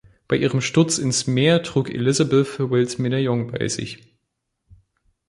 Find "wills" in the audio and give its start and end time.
2.71-2.97